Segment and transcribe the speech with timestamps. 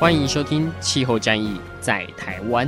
[0.00, 2.66] 欢迎收听《气候战役在台湾》。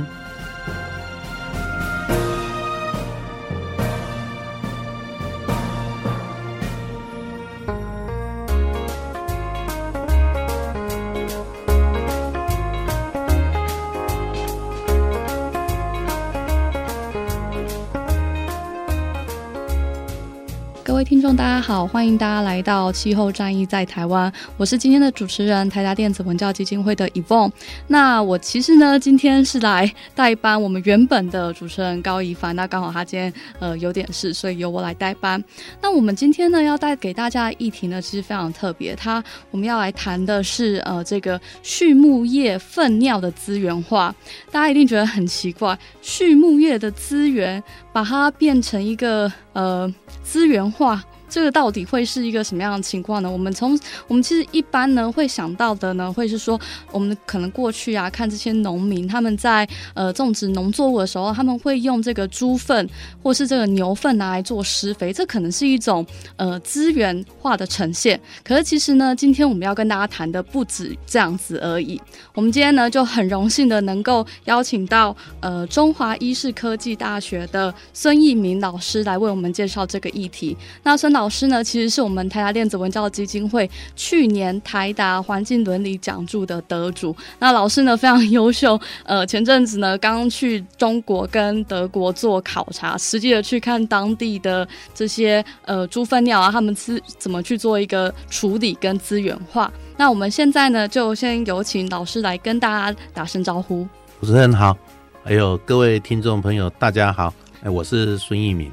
[21.65, 27.49] 好，欢迎大家来到气候战役在台湾，我是今天的主持人台达电子文教基金会的依凤。
[27.87, 35.41] 那我其实呢，今天是来代班我们原本的主持人高宜帆，那刚好他今天呃有点事，所以由我来代班。
[35.81, 44.13] 那我们今天呢要带给大家的议题呢，其实非常特别，它我们要来谈的是呃这个畜牧业粪尿的资源化。
[44.51, 49.89] 大家一定觉得很奇怪，畜牧业的资源把它变成一个呃
[50.23, 51.01] 资源化。
[51.33, 53.31] 这个到底会是一个什么样的情况呢？
[53.31, 62.87] 我们从我们其实一般呢会想到的呢，会是说我们可能过去啊看这些农民他们在呃种植农作物的时候，他们会用这个猪粪
[63.23, 68.19] 或是这个牛粪拿来做施肥，这可能是一种呃资源化的呈现。
[68.43, 71.99] 可是其实呢，今天我们要跟大家谈的不止这样子而已。
[72.35, 80.55] 我们今天呢就很荣幸的能够邀请到呃中华医事科技大学的孙益明老师来为我们介绍这个议题。
[80.83, 87.15] 那孙老老师呢，其实是我们台达电子文教基金会去年台达环境伦理奖助的得主。
[87.39, 99.71] 那老师呢非常优秀，呃，前阵子呢刚去中国跟德国做考察，实际的去看当地的这些呃猪粪尿啊，他们是怎么去做一个处理跟资源化。
[99.95, 103.87] 那我们现在呢就先有请老师来跟大家打声招呼。
[104.19, 104.77] 主持人好，
[105.23, 107.33] 还有各位听众朋友，大家好，
[107.63, 108.69] 哎，我是孙益民。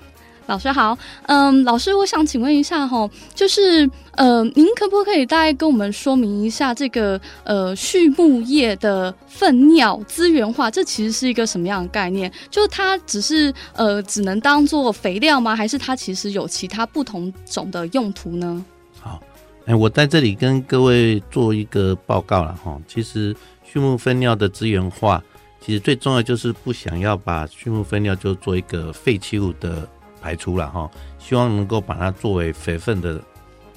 [0.51, 12.31] 老师好，嗯，老师，我想请问一下哈，就是呃，您可不可以大概跟我们说明一下这个呃畜牧业的粪尿资源化，这其实是一个什么样的概念？
[12.51, 15.55] 就它只是呃只能当做肥料吗？
[15.55, 18.65] 还是它其实有其他不同种的用途呢？
[18.99, 19.23] 好，
[19.67, 22.77] 哎，我在这里跟各位做一个报告了哈。
[22.89, 23.33] 其实
[23.65, 25.23] 畜牧粪尿的资源化，
[25.65, 29.89] 其实最重要就是不想要把畜牧粪尿就做一个废弃物的。
[30.21, 33.21] 排出了哈，希望能够把它作为肥分的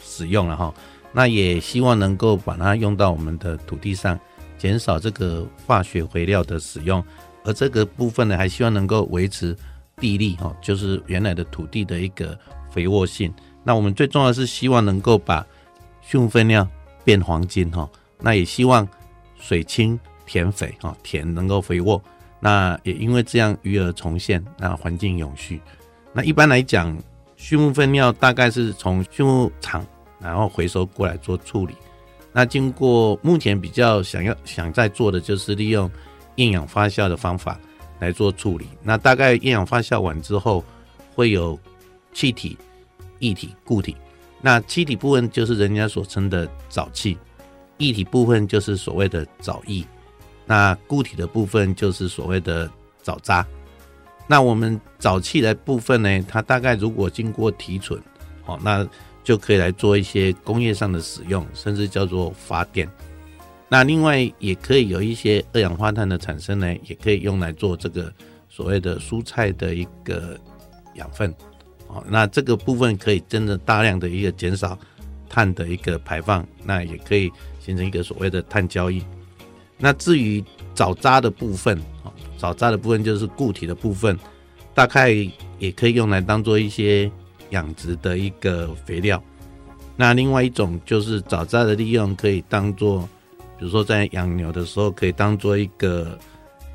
[0.01, 0.73] 使用了哈。
[1.11, 4.19] 那也希望能够把它用到我们的土地上，
[4.57, 7.03] 减少这个化学肥料的使用。
[7.45, 9.55] 而这个部分呢，还希望能够维持
[9.97, 12.37] 地力哈，就是原来的土地的一个
[12.71, 13.33] 肥沃性。
[13.63, 15.45] 那我们最重要是希望能够把
[16.01, 16.67] 畜牧粪尿
[17.03, 17.87] 变黄金哈。
[18.19, 18.87] 那也希望
[19.39, 22.01] 水清田肥哈，田能够肥沃。
[22.39, 25.61] 那也因为这样鱼儿重现，那环境永续。
[26.13, 26.95] 那一般来讲，
[27.35, 29.85] 畜牧粪尿大概是从畜牧场
[30.19, 31.75] 然后回收过来做处理。
[32.31, 35.89] 那经过目前比较想要想再做的就是利用
[36.35, 37.59] 厌氧发酵的方法
[37.99, 38.67] 来做处理。
[38.81, 40.63] 那大概厌氧发酵完之后，
[41.15, 41.59] 会有
[42.13, 42.57] 气体、
[43.19, 43.95] 液体、固体。
[44.41, 47.17] 那气体部分就是人家所称的沼气，
[47.77, 49.85] 液体部分就是所谓的沼液，
[50.45, 52.69] 那固体的部分就是所谓的
[53.03, 53.45] 沼渣。
[54.27, 58.01] 那我们沼气的部分呢，它大概如果经过提纯，
[58.45, 58.87] 哦，那
[59.23, 62.89] 就可以来做一些工业上的使用，甚至叫做发电。
[63.69, 68.11] 那另外也可以有一些二氧化碳的产生呢，也可以用来做这个
[68.49, 70.39] 所谓的蔬菜的一个
[70.95, 71.33] 养分。
[71.87, 74.77] 哦，那这个部分可以真的大量的一个减少
[75.29, 79.03] 碳的一个排放，那也可以形成一个所谓的碳交易。
[79.77, 80.43] 那至于
[80.75, 81.81] 沼渣的部分，
[82.43, 84.19] 沼渣的部分就是固体的部分，
[84.73, 85.11] 大概
[85.59, 87.09] 也可以用来当做一些
[87.51, 89.21] 养殖的一个肥料。
[89.95, 93.07] 那另外一种就是沼渣的利用，可以当做，
[93.57, 96.19] 比如说在养牛的时候，可以当做一个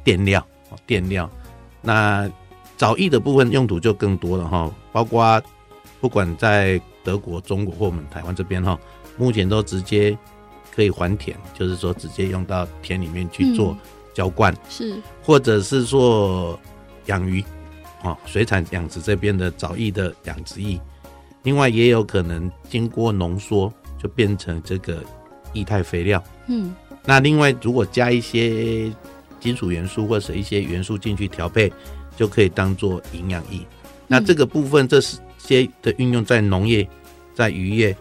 [0.03, 0.43] 垫料，
[0.87, 1.31] 垫料。
[1.83, 2.31] 那
[2.79, 5.43] 沼液的部分用途就更多了哈，包括
[6.01, 8.79] 不管在德国、中国或我们台湾这边哈，
[9.19, 10.17] 目前都直接
[10.75, 13.77] 可以还田，就是说直接用到田里面去做。
[14.19, 16.59] 嗯浇灌是，或者是说
[17.07, 17.41] 养鱼，
[18.03, 20.81] 啊，水产养殖这边的藻液的养殖液，
[21.45, 25.05] 另外也有可能经过浓缩，就变成这个
[25.53, 26.21] 液态肥料。
[26.49, 26.75] 嗯，
[27.05, 28.93] 那另外如果加一些
[29.39, 31.73] 金属元素或者一些元素进去调配，
[32.17, 33.61] 就可以当做营养液。
[34.09, 36.89] 那这个部分，这些的运用在农业、
[37.37, 37.97] 在渔业，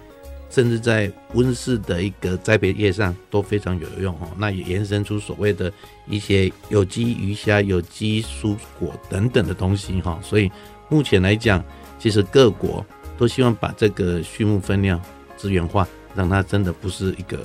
[0.50, 4.30] 甚至在温室的一个栽培业上都非常有用哦。
[4.38, 5.72] 那也延伸出所谓的
[6.08, 10.20] 一些有机鱼虾、有机蔬果等等的东西哈。
[10.24, 10.52] 所以
[10.90, 11.64] 目前来讲，
[12.00, 12.86] 其实各国
[13.18, 15.02] 都希望把这个畜牧分量
[15.36, 17.40] 资源化，让它真的不是一个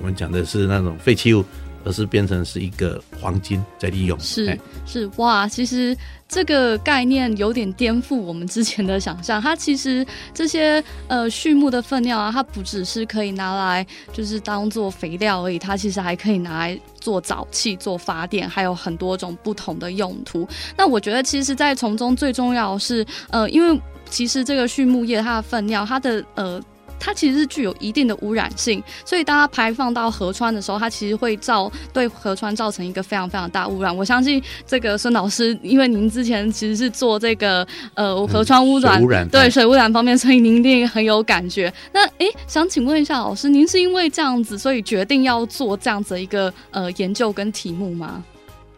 [0.00, 1.44] 我们讲的是那种废弃物。
[1.86, 5.96] 而是变成是一个黄金在利用，是是哇，其实
[6.28, 9.40] 这个概念有点颠覆我们之前的想象。
[9.40, 10.04] 它其实
[10.34, 20.46] 这些呃畜牧的粪尿啊，它不只是可以拿来就是当做肥料而已，它其实还可以拿来做沼气、做发电，还有很多种不同的用途。
[20.76, 23.80] 那我觉得，其实，在从中最重要的是呃，因为
[24.10, 26.60] 其实这个畜牧业它的粪尿，它的呃。
[26.98, 33.94] 它其实是具有一定的污染性，所以当它排放到河川的时候，它其实会造对河川造成一个非常非常大污染。
[33.94, 41.72] 我相信这个孙老师，因为您之前其实是做这个呃河川污染，嗯、水污染对水污染方面，所以您一定很有感觉。
[41.92, 48.24] 那诶，想请问一下老师，您是因为这样子，所以决定要做这样子一个呃研究跟题目吗？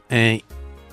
[0.09, 0.43] 诶，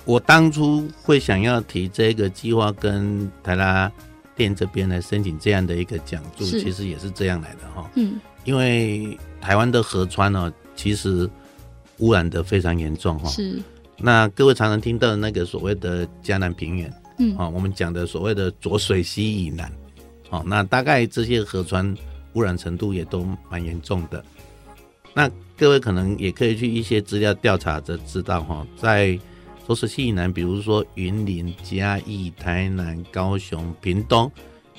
[0.04, 3.90] 我当初会想要提这个计划跟台达
[4.36, 7.90] 电这边来申请这样的一个奖助，其实也是这样来的哈。
[7.96, 11.28] 嗯，因为台湾的河川呢，其实
[11.98, 13.28] 污染的非常严重哈。
[13.30, 13.60] 是。
[13.96, 19.72] 那各位常常听到的那个所谓的江南平原，嗯，啊，我们讲的所谓的浊水溪以南，
[20.28, 21.96] 哦，那大概这些河川
[22.34, 24.22] 污染程度也都蛮严重的。
[25.14, 29.18] 那各位可能也可以去一些资料调查着知道哈，在。
[29.66, 34.30] 浊水溪以南，比如说云林、嘉义、台南、高雄、屏东，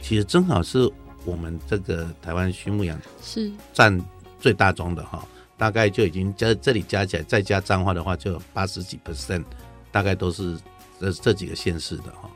[0.01, 0.89] 其实正好是
[1.25, 4.01] 我们这个台湾畜牧养是占
[4.39, 9.43] 最大宗的哈，大概就已经加这里加起来，再加彰化的话，就有八十几 percent，
[9.91, 10.57] 大概都是
[11.01, 12.29] 这这几个县市的哈。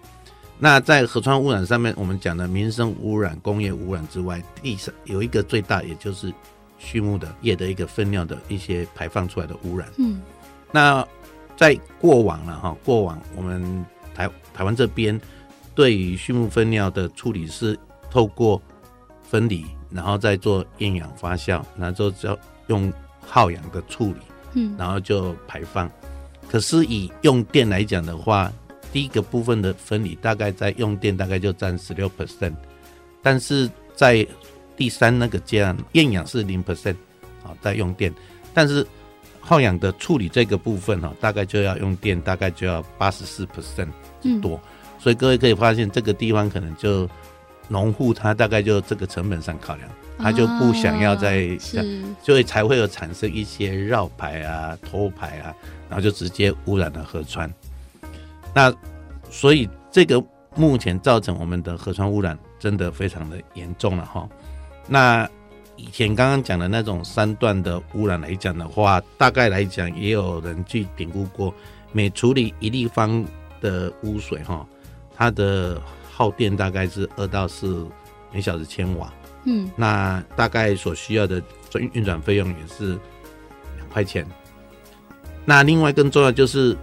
[0.60, 6.34] 那在河川污染上面，我们讲的民生污染、工业污染之外，第三有一个最大，也就是
[6.78, 9.88] 畜牧的业的一个粪尿的一些排放出来的污染。
[9.98, 10.22] 嗯，
[10.70, 11.08] 那。
[11.58, 15.20] 在过往了哈，过往我们台台湾这边
[15.76, 17.78] 对于畜牧粪尿的处理是
[18.10, 18.60] 透过
[19.22, 22.38] 分离，然后再做厌氧发酵，然后就
[22.68, 24.20] 用耗氧的处理，
[24.54, 25.90] 嗯，然后就排放。
[26.50, 28.52] 可是以用电来讲的话，
[28.92, 32.56] 第一个部分的分离大概在用电大概就占十六 percent，
[33.22, 34.26] 但是在
[34.76, 36.96] 第三那个阶段厌氧是零 percent，
[37.44, 38.12] 啊，在用电，
[38.54, 38.86] 但是。
[39.52, 43.90] 耗氧的处理这个部分哈，大概就要用电，大概就要八十四 percent
[44.42, 44.60] 多，嗯，
[44.98, 47.06] 所以各位可以发现这个地方可能就
[47.68, 51.50] 农户他大概就这个成本上考量，他就不想要再，
[52.24, 55.54] 所以才会有产生一些绕排啊、偷排啊，
[55.90, 57.54] 然后就直接污染了河川。
[58.56, 58.74] 那
[59.30, 60.24] 所以这个
[60.56, 64.30] 目前造成我们的河川污染真的非常的严重了哈。
[64.88, 65.30] 那
[65.82, 71.54] 以前刚刚讲的那种三段的污染来讲的话，大概来讲也有人去评估过，
[71.92, 73.26] 每处理一立方
[73.60, 74.66] 的污水哈，
[75.16, 75.82] 它的
[76.12, 77.88] 耗电大概是二到四
[78.32, 79.12] 每小时千瓦，
[79.46, 81.42] 嗯，那大概所需要的
[81.80, 82.98] 运运转费用也是
[83.76, 84.26] 两块钱。
[85.44, 86.78] 那另外更重要就是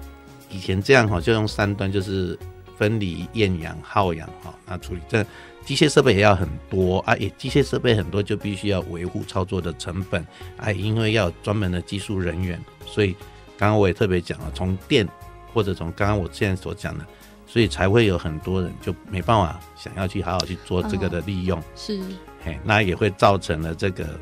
[0.51, 2.37] 以前这样哈，就用三段就是
[2.77, 5.25] 分离、厌氧、耗氧哈，那处理这。
[5.69, 13.13] 机械设备也要很多啊，也机械设备很多就必须要维护操作的成本啊，因为要专门的技术人员，所以
[13.59, 15.07] 刚刚我也特别讲了，从电
[15.53, 17.05] 或者从刚刚我现在所讲的，
[17.47, 22.01] 所以才会有很多人就没办法想要去好好去做这个的利用，哦、是，
[22.43, 24.19] 嘿，那也会造成了这个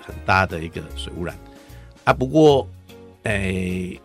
[0.00, 1.36] 很大的一个水污染
[2.04, 2.12] 啊。
[2.14, 2.66] 不过，
[3.24, 4.00] 诶、欸，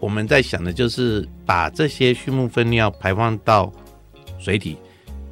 [0.00, 3.72] 我们在想的就是把这些畜牧粪尿排放到
[4.36, 4.76] 水体。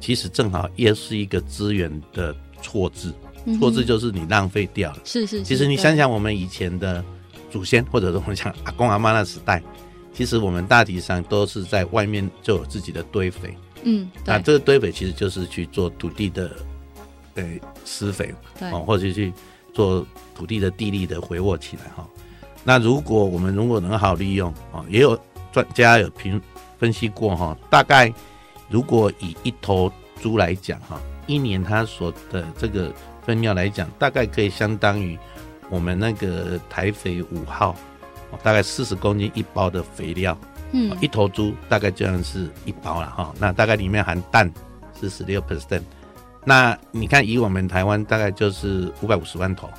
[0.03, 3.09] 其实正好也是一个资源的错置，
[3.57, 4.97] 错置就是你浪费掉了。
[5.05, 5.41] 是是。
[5.43, 7.01] 其实你想想，我们以前的
[7.49, 9.63] 祖先，或者说我们讲阿公阿妈那时代，
[10.13, 13.55] 其实我们大体上都是在外面就有自己的堆肥。
[13.83, 14.09] 嗯。
[14.25, 16.51] 那这个堆肥其实就是去做土地的
[17.35, 19.31] 呃施肥，对，或者去
[19.73, 20.05] 做
[20.35, 22.05] 土地的地力的回沃起来哈。
[22.65, 25.17] 那如果我们如果能好好利用啊，也有
[25.53, 26.41] 专家有评
[26.77, 28.13] 分析过哈，大概。
[28.69, 29.91] 如果以一头
[30.21, 32.91] 猪来讲，哈，一年它所的这个
[33.25, 35.17] 分尿来讲，大概可以相当于
[35.69, 37.75] 我们那个台肥五号，
[38.41, 40.37] 大概四十公斤一包的肥料，
[40.71, 43.33] 嗯，一头猪大概这样是一包了哈。
[43.39, 44.51] 那大概里面含氮
[44.99, 45.81] 是十六 percent。
[46.45, 49.69] 那你看，以我们台湾大概就是五百五十万头，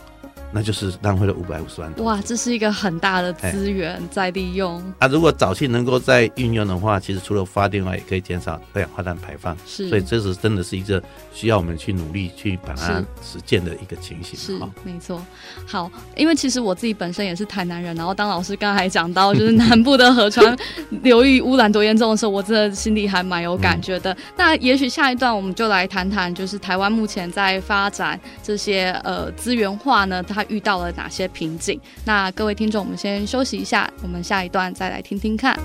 [0.56, 2.06] 那就是浪费了五百五十万多。
[2.06, 4.80] 哇，这是一个很大的资源在利用。
[5.00, 9.56] 啊，如果早期能够再运用的话，其实除了发电外，也可以减少二氧化碳排放。
[9.66, 14.38] 是，所以这是真的是一个需要我们去努力去把它实践的一个情形。
[14.38, 15.20] 是，没错。
[15.66, 20.56] 好，因为其实我自己本身也是台南人，然后当老师刚才讲到，就是南部的河川
[21.02, 24.12] 流域污染多严重的时候，我真的心里还蛮有感觉的。
[24.12, 31.80] 嗯、那也许下一段我们就来谈谈，就是台湾目前在发展这些呃资源化呢，它遇到了哪些瓶颈？
[32.04, 35.58] 那各位听众，我们先休息一下，我们下一段再来听听看。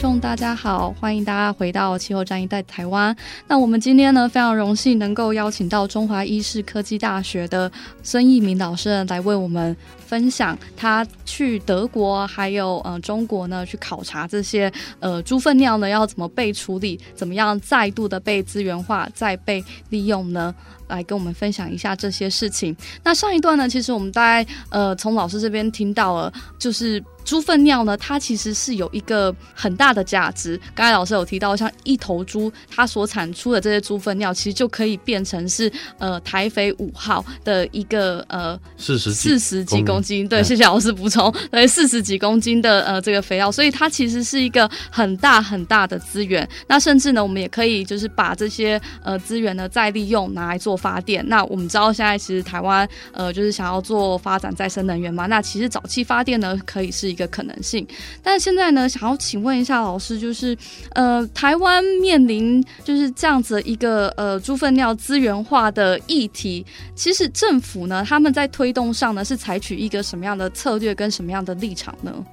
[0.00, 3.14] 众，大家好，欢迎大家回到气候战役在台湾。
[3.46, 7.70] 那我们今天呢，非常荣幸能够邀请到中华医师科技大学的
[8.02, 9.76] 孙益民老师来为我们
[10.10, 20.52] 分享他去德国还有呃中国呢去考察这些呃猪粪尿呢要怎么被处理，怎么样再度的被资源化再被利用呢？
[20.88, 22.76] 来跟我们分享一下这些事情。
[23.04, 27.00] 那上一段呢，其实我们大概呃从老师这边听到了，就是。
[27.22, 30.58] 猪粪尿呢，它其实是有一个很大的价值。
[30.74, 40.26] 刚才老师有提到，像一头猪，它所产出的这些猪粪尿，其实就可以变成是呃台肥五号的一个呃四十四十几公斤。
[40.26, 46.48] 对，谢谢老师补充，对，四十几公斤的呃这个肥料，所以它其实是一个很大很大的资源。
[46.66, 51.22] 那甚至呢，我们也可以就是把这些呃资源呢再利用，拿来做发电。
[51.28, 57.10] 那我们知道现在其实台湾呃就是想要做发展再生能源嘛，那其实早期发电呢可以是。
[57.10, 57.84] 一个可能性，
[58.22, 60.56] 但是现在呢，想要请问一下老师，就是
[60.92, 66.64] 呃，台湾面临就是这样子一个呃猪粪尿资源化的议题，
[66.94, 72.24] 其实政府呢，他们在推动上呢，是采取一个什么样的策略跟什么样的立场呢？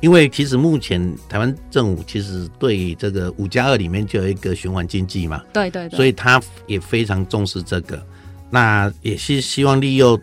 [0.00, 8.00] 因为其实目前台湾政府其实对这个五加二里面就有一个循环经济嘛，对对对，所以他也非常重视这个，
[8.48, 10.16] 那也是希望利用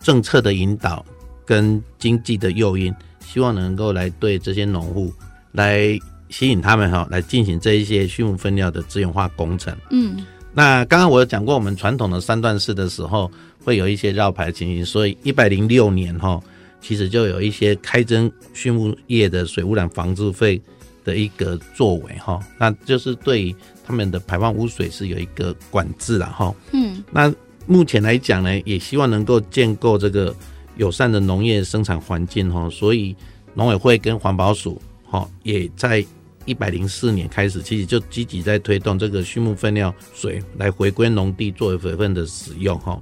[0.00, 1.06] 政策的引导
[1.46, 2.92] 跟经济的诱因。
[3.24, 5.10] 希望能够来对这些农户
[5.52, 5.98] 来
[6.28, 9.74] 吸引他们哈，来进行这一些畜牧分料的资源化工程。
[9.90, 13.30] 嗯，那刚刚我有讲过，我们传统的三段式的时候
[13.64, 16.40] 会有一些绕牌的情形，所以一百零六年哈，
[16.80, 20.60] 其实就有一些开征畜牧业的水污染防治费
[21.04, 23.54] 的一个作为哈，那就是对
[23.84, 26.54] 他们的排放污水是有一个管制了哈。
[26.72, 27.32] 嗯，那
[27.66, 30.34] 目前来讲呢，也希望能够建构这个。
[30.78, 33.14] 友善的农业生产环境哈，所以
[33.52, 36.02] 农委会跟环保署哈也在
[36.46, 42.98] 一百零四年开始，其实就积极在推动这个畜牧粪尿水来回归农地作为肥分的使用哈。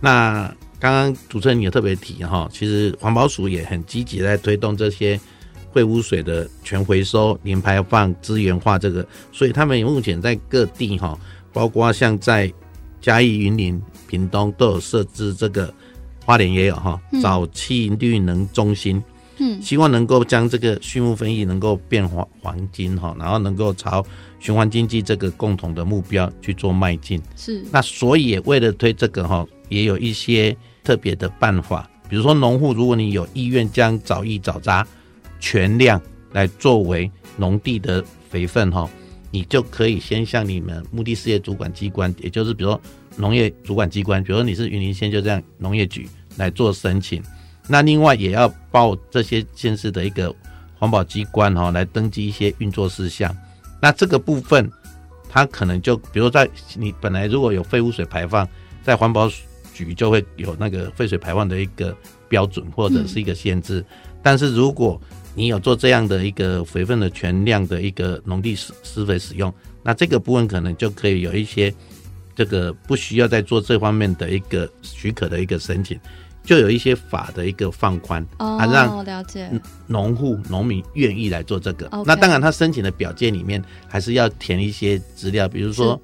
[0.00, 5.18] 那刚刚主持人也特别提哈，其实环保署也很积极在推动这些
[5.72, 11.18] 废污水的全回收、零排放、资源化这个，所以他们目前在各地哈，
[11.52, 12.52] 包括像在
[13.00, 15.72] 嘉义、云林、屏东都有设置这个。
[16.24, 19.00] 花莲也有哈，早期绿能中心，
[19.38, 24.04] 嗯，希望能够将这个畜牧粪液能够变黄黄金哈，然后能够朝
[24.40, 27.22] 循环经济这个共同的目标去做迈进。
[27.36, 34.86] 是，那所以也为了推这个哈，也有一些特别的办法，比如说农户，如果你有意愿将藻液藻渣
[35.40, 36.00] 全量
[36.32, 38.88] 来作为农地的肥分哈，
[39.30, 42.80] 你就可以先向你们目的事业主管机关，也就是比如说。
[43.18, 46.06] 农业主管机关，比如说你是云林县，就这样农业局
[46.36, 47.22] 来做申请。
[47.66, 50.30] 那另外也要报这些县市的一个
[50.78, 53.34] 环保机关哈，来登记一些运作事项。
[53.80, 54.70] 那这个部分，
[55.30, 58.46] 它可能就比如在你本来如果有废污水排放，
[58.82, 59.30] 在环保
[59.84, 61.96] 局就会有那个废水排放的一个
[62.28, 63.84] 标准或者是一个限制。
[64.22, 65.00] 但是如果
[65.34, 69.52] 你有做这样的一个肥分的全量的一个农地施施肥使用，
[69.82, 71.74] 那这个部分可能就可以有一些。
[72.38, 75.98] 这个不需要再做这方面的一个许可的一个申请，
[76.44, 79.50] 就有一些法的一个放宽，哦，啊，让了解
[79.86, 81.88] 农户农民愿意来做这个。
[82.04, 85.98] 那当然，他申请的表件里面还是要填一些资料，比如说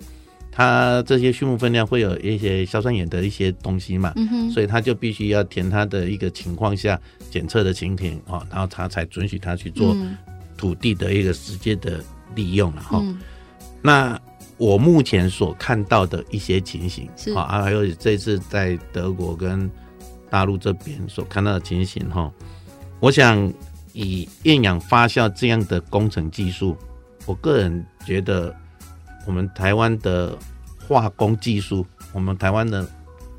[0.55, 4.13] 他这些畜牧分量会有一些硝酸盐的一些东西嘛，
[4.53, 9.97] 所以它就必须要填它的一个情况下检测的情形哦，然后它才准许它去做
[10.59, 12.05] 土地的一个直接的
[12.35, 13.19] 利用了哈，嗯。
[13.81, 14.21] 那
[14.59, 17.33] 我目前所看到的一些情形，是。
[17.33, 19.69] 啊，还有这次在德国跟
[20.31, 22.31] 大陆这边所看到的情形哈，
[23.01, 23.53] 我想
[23.95, 26.77] 以厌氧发酵这样的工程技术，
[27.25, 28.55] 我个人觉得
[29.27, 30.37] 我们台湾的
[30.87, 32.87] 化工技术，我们台湾的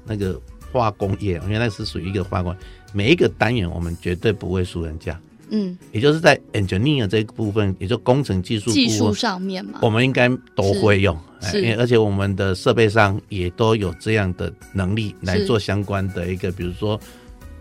[0.05, 0.39] 那个
[0.71, 2.55] 化工业，因为那是属于一个化工，
[2.93, 5.19] 每一个单元我们绝对不会输人家。
[5.49, 16.99] 嗯，也就是在 engineer 这一部分，也就工程技术技术上面嘛，我们应该都会用，是，是，而且我们的设备上也都有这样的能力来做相关的一个，比如说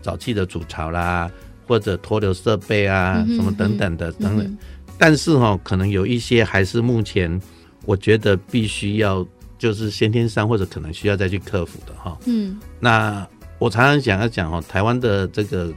[0.01, 1.29] 沼气的主槽啦，
[1.67, 4.47] 或者脱硫设备啊，嗯、什么等等的等等。
[4.47, 4.57] 嗯、
[4.97, 7.39] 但是哈、哦，可能有一些还是目前
[7.85, 9.25] 我觉得必须要
[9.57, 12.17] 就是先天上或者可能需要再去克服的哈。
[12.25, 13.27] 嗯，那
[13.59, 15.73] 我常常想要讲哦，台湾的这个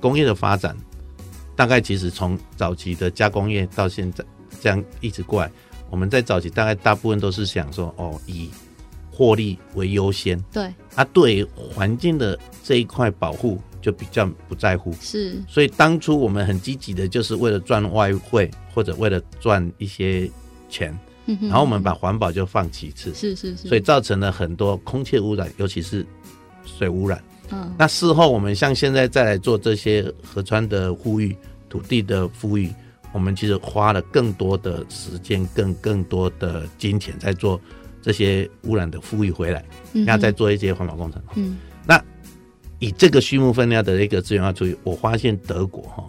[0.00, 0.76] 工业的发展。
[1.56, 4.24] 大概其实从早期的加工业到现在
[4.60, 5.48] 这样一直过来，
[5.88, 8.50] 我们在早期大概大部分都是想说哦，以
[9.08, 10.36] 获利为优先。
[10.52, 14.92] 对，啊，对环境的这一块保护就比较不在乎。
[15.00, 20.28] 是，所以当初我们很积极的，就是为了赚外汇或者为了赚一些
[20.68, 20.98] 钱，
[21.40, 23.14] 然后我们把环保就放其次。
[23.14, 26.04] 是是是，所以造成了很多空气污染，尤其是
[26.64, 27.22] 水污染。
[27.50, 31.36] 嗯，那事后我们像现在再来做这些河川的复育、
[31.68, 32.72] 土地的复育，
[33.12, 37.60] 我们其实花了更多的时间、更更多的金钱在做
[38.00, 41.22] 这些污染的复育回来，然后再做一些环保工程。
[41.34, 42.02] 嗯，那
[42.78, 46.04] 以这个畜牧分量的一个资源化处理，我发现德国哈，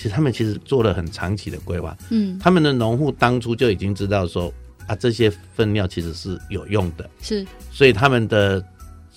[0.00, 1.94] 其实他们其实做了很长期的规划。
[2.08, 4.50] 嗯，他们的农户当初就已经知道说
[4.86, 8.64] 啊，这些粪尿其实是有用的，是，所以他们的。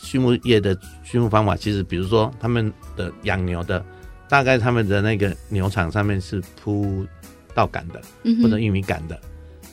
[0.06, 3.82] 畜牧业的畜牧方法，其实比如说他们的养牛的，
[4.28, 7.06] 大概他们的那个牛场上面是铺
[7.54, 8.02] 稻杆的，
[8.42, 9.18] 或者玉米杆的。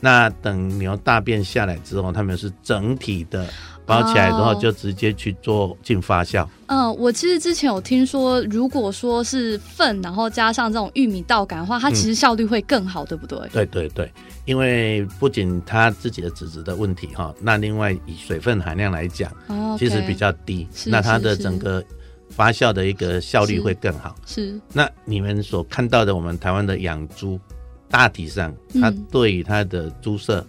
[0.01, 3.49] 那等牛大便下来之后，他们是整体的。
[3.87, 6.47] 包起来之后就直接去做进发酵。
[6.67, 13.39] 嗯，我其实之前有听说，如果说是粪，然后加上这种玉米稻杆的话，它其实效率会更好，嗯、对不对？
[13.53, 14.13] 对对对，
[14.45, 21.83] 因为不仅它自己的脂质的问题哈，那另外以水分含量来讲，哦 okay、其实比较低，那它的整个
[22.29, 24.15] 发酵的一个效率会更好。
[24.25, 24.51] 是。
[24.53, 27.41] 是那你们所看到的，我们台湾的养猪，
[27.89, 30.47] 大体上它对于它的猪舍，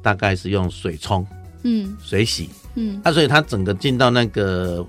[0.00, 1.26] 大概是用水冲。
[1.64, 4.86] 嗯，水洗，嗯，啊，所以它整个进到那个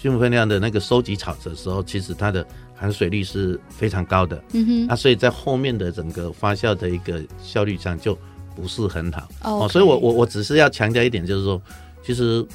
[0.00, 8.16] 畜牧粪尿的那个收集草的时候，其实它的含水率是非常高的，嗯哼，啊，所以在后面的整个发酵的一个效率上就
[8.56, 11.60] 不是很好.哦，所以我我我只是要强调一点，就是说，
[12.04, 12.46] 其实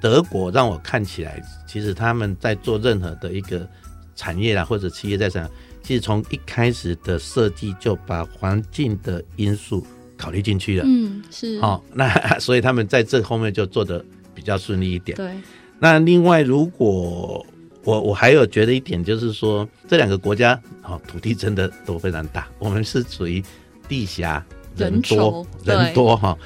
[0.00, 3.66] 德国让我看起来，其实他们在做任何的一个
[4.14, 5.48] 产业啦或者企业在上，
[5.82, 9.84] 其实从一开始的设计就把环境的因素。
[10.16, 15.16] 考虑进去了，嗯，是，好、哦，那 所以他们在这后面就做的比较顺利一点。
[15.16, 15.32] 对，
[15.78, 17.44] 那另外，如果
[17.82, 23.42] 我我还有觉得一点，就是说这两个国家，哦，土地真的都非常大， 我们是属于
[23.88, 24.44] 地狭
[24.76, 26.38] 人多人，多哈、哦。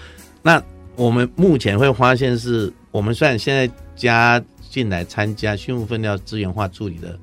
[0.42, 0.62] 那
[0.96, 7.18] 我们目前会发现是，我们虽然现在加进来参加畜牧粪料资源化处理的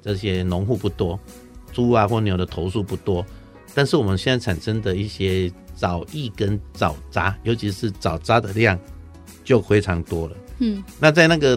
[0.00, 1.18] 这些农户不多，
[1.72, 3.24] 猪啊或牛的投诉不多，
[3.74, 5.50] 但是我们现在产生的一些。
[5.78, 8.76] 藻液跟藻渣，尤其是藻渣的量
[9.44, 10.36] 就非常多了。
[10.58, 11.56] 嗯，那在那个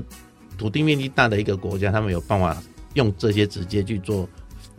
[0.60, 2.62] 土地面积大的一个国家，他们有办法
[2.94, 4.30] 用这些直接去做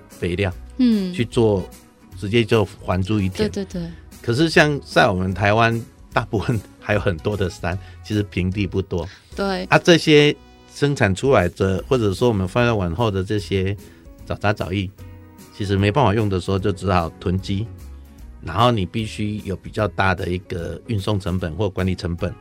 [0.09, 1.69] 肥料，嗯，去做
[2.17, 3.51] 直接就还珠一田。
[3.51, 3.91] 对对对。
[4.23, 9.09] 可是像在我们台湾，大部分还有很多的山，其实平地不多。
[9.35, 9.65] 对。
[9.65, 10.33] 啊，这些
[10.73, 13.77] 生产出来的，或者说我们放在往后的这些
[14.25, 14.89] 藻渣藻液，
[15.53, 17.67] 其实没办法用的时候，就只好囤积。
[18.45, 22.35] 然后你必须有比较大的一个运送成本或管理成本，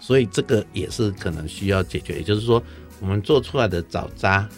[0.00, 2.16] 所以这个也是可能需要解决。
[2.16, 2.60] 也就是说，
[3.00, 4.48] 我们做出来的早渣，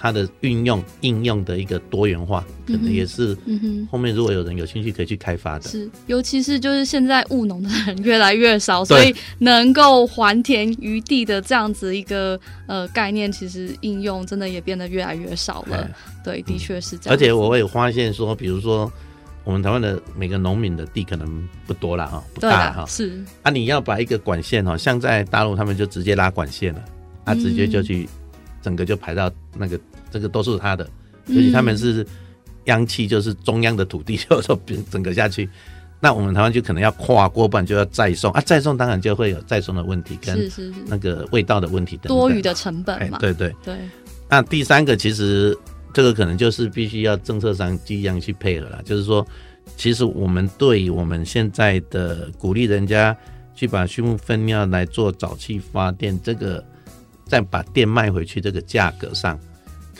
[0.00, 3.36] 它的运用应用的一个多元化，可能也是
[3.90, 5.68] 后面如果有人有兴趣可以去开发的。
[5.68, 15.86] 是，尤其是就是现在务农的人越来越少， 所以能够还田于地的这样子一个呃概念，其实应用真的也变得越来越少了。
[16.24, 17.14] 对，的确是这样。
[17.14, 18.90] 而且我会发现说，比如说。
[19.42, 22.84] 我们台湾的每个农民的地可能不多了哈，不大哈。
[22.86, 26.84] 是啊，你要把一个管线哈，像在大陆他们就直接拉管线了，
[27.24, 28.06] 他、嗯、直接就去
[28.60, 29.80] 整个就排到那个
[30.10, 30.88] 这个都是他的，
[31.26, 32.06] 尤其他们是
[32.64, 34.58] 央企，就是中央的土地， 就说
[34.90, 35.48] 整个下去。
[36.00, 40.50] 那我们台湾就可能要跨过半，就要再送啊，再送当然就会有再送的问题跟
[40.86, 43.18] 那个味道的问题等等，多余的成本嘛。
[43.18, 43.76] 对对对。
[44.28, 45.56] 那第三个其实。
[45.92, 49.26] 这个可能就是必须要政策上这样去配合了，就是说，
[49.76, 53.14] 其实我们对我们现在的鼓励人家
[53.56, 56.64] 去把畜牧粪尿来做沼气发电，这个
[57.26, 59.36] 再把电卖回去，这个价格上，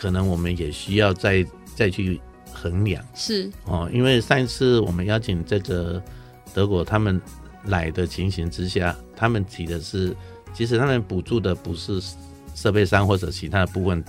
[0.01, 1.45] 可能我们也需要再
[1.77, 2.19] 再去
[2.55, 3.05] 衡量。
[3.15, 6.03] 是哦，因为上一次我们邀请这个
[6.55, 7.21] 德国他们
[7.65, 10.17] 来的情形之下，他们提的是，
[10.55, 12.01] 其实他们补助的不是
[12.55, 14.03] 设备商或者其他的部分，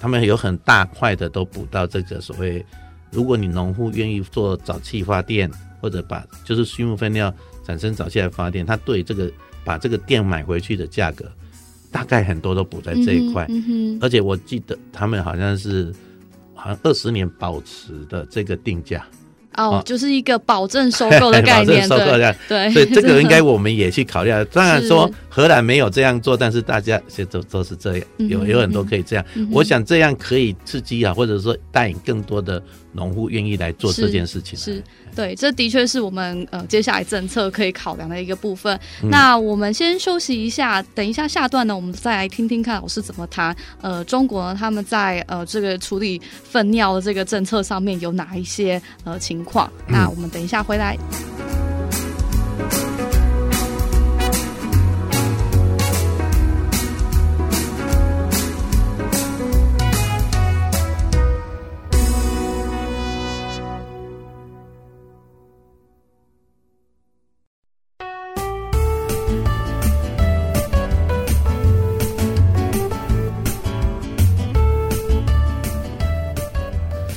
[0.00, 2.66] 他们有很大块的都补到这个所谓，
[3.12, 5.48] 如果你农户愿意做沼气发电，
[5.80, 7.32] 或者把就是畜牧粪料
[7.64, 9.30] 产生沼气来发电，他对这个
[9.64, 11.30] 把这个电买回去的价格，
[11.90, 13.46] 大概很多都补在这一块。
[13.48, 15.92] 嗯，而且我记得他们好像是
[16.54, 19.04] 好像二十年保持的这个定价。
[19.56, 24.30] 哦，就是一个保证收购的 概念，收购的对，所以这个应该我们也去考虑。
[24.52, 29.24] 当然说荷兰没有这样做，但是大家其实都都是这样，有有很多可以这样。
[29.50, 32.62] 我想这样可以刺激啊，或者说带领更多的
[32.96, 34.58] 农户愿意来做这件事情。
[34.58, 34.82] 是。
[35.14, 38.78] 对，这的确是我们呃接下来政策可以考量的一个部分。
[39.02, 43.56] 嗯、那我们先休息一下，等一下下段呢，我们再来听听看老师怎么谈。
[43.80, 49.72] 呃，中国呢，他们在呃这个处理粪尿的这个政策上面有哪一些呃情况？
[49.88, 50.98] 那我们等一下回来。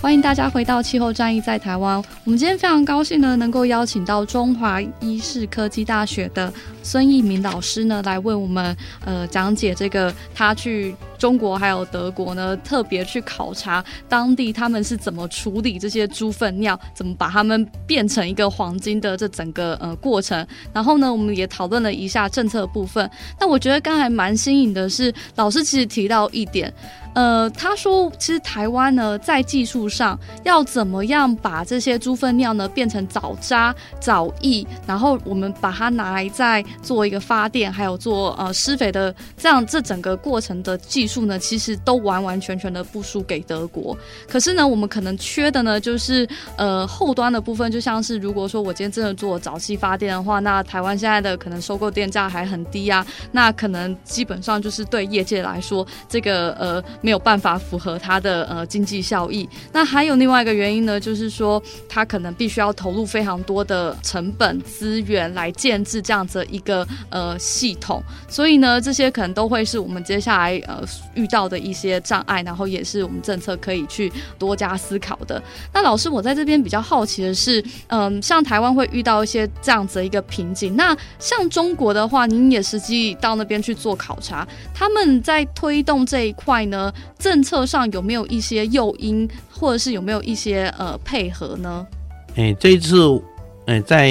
[0.10, 2.04] 欢迎大家回到气候战役在台湾。
[2.30, 20.46] 我们今天非常高兴呢，能够邀请到中华医事科技大学的孙益民老师呢，来为我们呃讲解这个他去中国还有德国呢，特别去考察当地他们是怎么处理这些猪粪尿，怎么把它们变成一个黄金的这整个呃过程。
[20.72, 23.10] 然后呢，我们也讨论了一下政策部分。
[23.40, 26.72] 那我觉得刚才蛮新颖的是，老师其实提到一点。
[27.16, 43.98] 呃，他说，其实台湾呢，在技术上要怎么样把这些猪粪尿呢变成藻渣、藻液，然后我们把它拿来再做一个发电，还有做呃施肥的这样这整个过程的技术呢，其实都完完全全的不输给德国。
[44.28, 46.28] 可是呢，我们可能缺的呢，就是
[46.58, 56.84] 呃后端的部分，就像是如果说我今天真的做沼气发电的话，那台湾现在的可能收购电价还很低啊，那可能基本上就是对业界来说，这个呃。
[57.02, 59.48] 没有办法符合它的呃经济效益。
[59.72, 68.02] 那还有另外一个原因呢，就是说它可能必须要投入非常多的成本资源来建置这样子一个呃系统。
[68.28, 75.42] 所以呢，这些可能都会是我们接下来呃遇到的一些障碍，然后也是我们政策可以去多加思考的。
[75.72, 80.76] 那老师，我在这边比较好奇的是，嗯、像台湾会遇到一些这样子的一个瓶颈。
[80.76, 86.92] 那像中国的话，您也实际到那边去做考察，他们在推动这一块呢？
[87.20, 91.86] 政策上有没有一些诱因，或者是有没有一些呃配合呢？
[92.36, 93.22] 哎、欸，这一次，
[93.66, 94.10] 哎、欸，在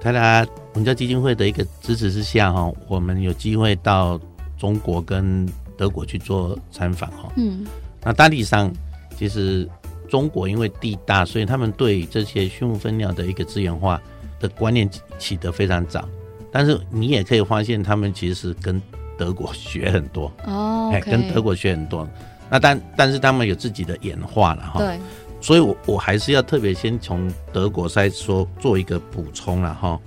[0.00, 4.20] 台达文教基金会的一个支持之下，哈，我们有机会到
[4.56, 7.66] 中国跟德国去做参访，哈，嗯，
[8.04, 8.72] 那大体上，
[9.16, 9.68] 其实
[10.08, 14.00] 中国因为地大，所以他们对这些畜牧分鸟的一个资源化
[14.38, 16.08] 的观念起得非常早，
[16.52, 18.80] 但是你也可以发现，他们其实是跟
[19.16, 22.08] 德国 学很多哦，哎、oh, okay.，跟德国学很多。
[22.50, 24.78] 那但但是他们有自己的演化了哈。
[24.78, 24.98] 对。
[25.40, 29.98] 所以我我还是要特别先从德国再说做一个补充了哈。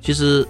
[0.00, 0.46] 其实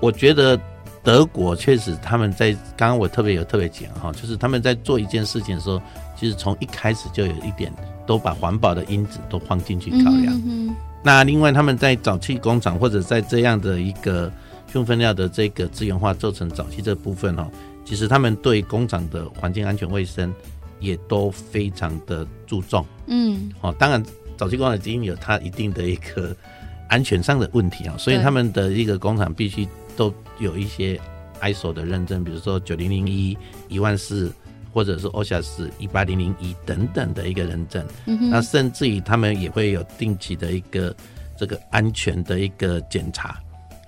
[0.00, 0.58] 我觉得
[1.02, 5.80] 德国确实他们在刚刚我特别有特别讲哈，就是他们在做一件事情的时候，
[6.16, 7.72] 其实从一开始就有一点
[8.06, 10.34] 都把环保的因子都放进去考量。
[10.34, 10.76] 嗯哼。
[11.02, 14.32] 那另外他们在早期工厂或者在这样的一个。
[14.68, 17.46] 畜牧粪尿的这个资源化做成早期这部分哦，
[17.84, 20.34] 其实他们对工厂的环境安全卫生
[20.80, 22.84] 也都非常的注重。
[23.06, 24.02] 嗯，哦，当然
[24.36, 26.34] 早期工厂已经有它一定的一个
[26.88, 31.00] 安全上的问题啊，所以他们的一个工厂必须都有一些
[31.40, 33.36] ISO 的认证，比如说九零零一、
[33.68, 34.32] 一万四，
[34.72, 37.84] 或者是 OHSAS 一八零零一等等的一个认证。
[38.06, 40.94] 嗯哼，那甚至于他们也会有定期的一个
[41.36, 43.38] 这个安全的一个检查。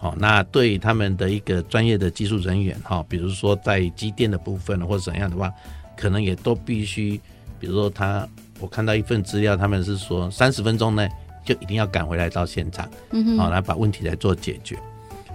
[0.01, 5.53] 哦，那对他们的一个专业的技术人员，哈，比如说在机电的部分或者怎样的话，
[5.99, 7.21] 可能也都必须，
[7.59, 8.27] 比如说他，
[8.61, 11.09] 我看到一份资料，他们是说三十分钟内
[11.45, 14.79] 就一定要赶回来到现场，嗯哼，好，来把问题来做解决。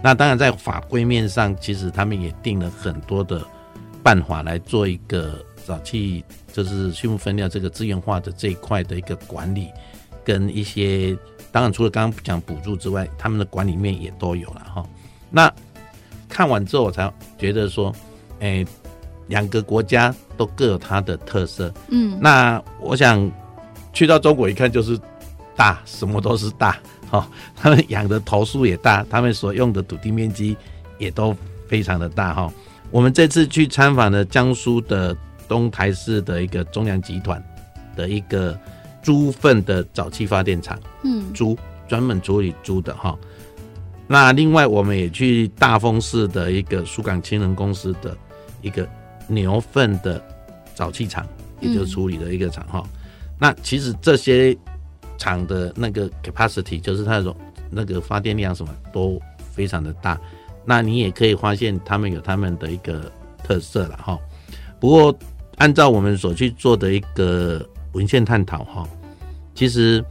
[0.02, 3.46] 那当然在法规面上，其实他们也定了很多的
[4.02, 9.70] 办法来做一个早期，就是畜牧分料这个资源化的这一块的一个管理
[10.24, 11.18] 跟一些。
[11.52, 14.84] 当然，除了刚刚讲补助之外，他们的管理面也都有了哈。
[15.30, 15.54] 那
[16.28, 17.94] 看完之后，我才觉得说，
[18.40, 18.68] 哎、欸，
[19.28, 21.74] 两个国家都各有它的特色。
[21.90, 23.32] 嗯，那我想
[23.92, 25.00] 去到中国一看，就是
[25.56, 26.78] 大，什么都是大。
[27.10, 30.58] 哈，他们养的头数也大，他们所用的土地面积
[30.98, 31.36] 也都
[31.68, 32.52] 非常的大哈。
[32.90, 35.16] 我们这次去参访了江苏的
[35.48, 37.44] 东台市的一个中粮集团
[37.96, 38.58] 的一个
[39.04, 41.56] 猪粪的沼气发电厂，嗯，猪
[41.88, 43.16] 专门处理猪的哈。
[44.08, 48.18] 那另外我们也去大丰市的一个苏港氢能公司的
[48.62, 48.88] 一个
[49.28, 50.22] 牛粪的
[50.76, 51.28] 沼气厂，
[51.60, 52.84] 也就是处理的一个厂哈。
[52.84, 52.90] 嗯、
[53.40, 54.56] 那其实这些
[55.18, 57.36] 厂的那个 capacity 就是它的
[57.70, 60.20] 那个发电量什么都非常的大。
[60.66, 63.12] 那你也可以发现他们有他们的一个
[63.44, 64.18] 特色了哈。
[64.80, 65.14] 不过
[65.58, 68.88] 按照我们所去做的一个文献探讨哈，
[69.54, 70.04] 其实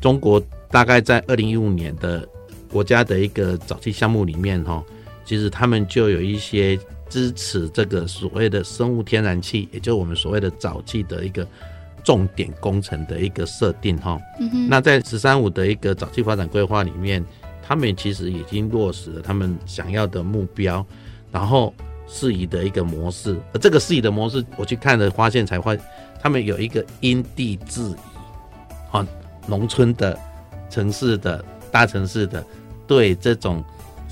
[0.00, 2.28] 中国大概在二零一五年的
[2.70, 4.84] 国家的一个沼气项目里面哈，
[5.24, 6.78] 其实他们就有一些
[7.14, 11.46] 支持这个所谓的生物天然气，也就是我们所谓的沼气的一个
[12.02, 14.20] 重点工程的一个设定哈。
[14.68, 17.24] 那在“十三五”的一个沼气发展规划里面。
[17.66, 20.84] 他们其实已经落实了他们想要的目标，
[21.32, 21.72] 然后
[22.06, 23.40] 适宜的一个模式。
[23.54, 25.74] 而这个适宜的模式，我去看了，发现才发
[26.20, 27.96] 他们有一个因地制宜，
[28.92, 29.06] 啊，
[29.46, 30.14] 农村的、
[30.68, 32.44] 城市的、大城市的，
[32.86, 33.64] 对这种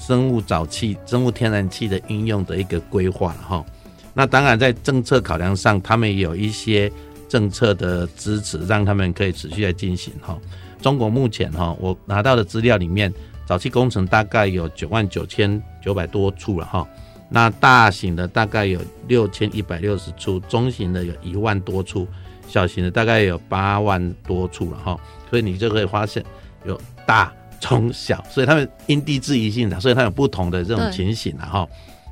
[0.05, 3.65] 生物沼气、生物天然气的应用的一个规划哈。
[4.12, 6.91] 那当然，在政策考量上，他们有一些
[7.29, 10.37] 政策的支持，让他们可以持续来进行哈。
[10.81, 13.12] 中国目前哈，我拿到的资料里面。
[13.49, 16.88] 沼气工程大概有九万九千九百多处了哈，
[17.29, 22.07] 那大型的大概有六千一百六十处，中型的有一万多处，
[22.47, 26.25] 小型的大概有八万多处了哈，所以你就可以发现
[26.65, 31.66] 有大中小，所以他们因地制宜性的，所以它有不同的这种情形了哈。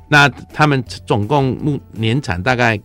[0.07, 2.79] 那他们总共目年产大概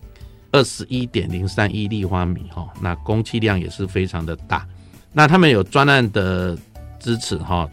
[0.51, 4.67] 二十一点零三亿立方米哈，那供气量也是非常的大。
[5.13, 6.57] 那他们有专案的
[6.99, 7.67] 支持哈。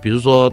[0.00, 0.52] 比如说，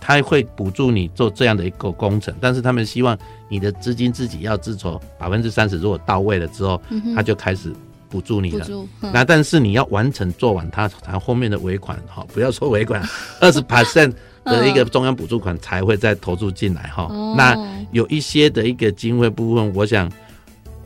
[0.00, 3.16] 他会补助你做这样的一个工程，但是他们希望
[3.48, 6.80] 你的资金自己要自筹百分之三十，如果到位了之后，
[7.14, 7.72] 他就开始
[8.10, 8.66] 补助你了。
[9.00, 13.02] 那但是你要完成做完，它，它后面的尾款哈，不要说尾款，
[13.40, 14.12] 二十 percent
[14.44, 17.08] 的一个中央补助款才会再投注进来哈。
[17.36, 17.56] 那
[17.92, 20.10] 有一些的一个经费部分，我想，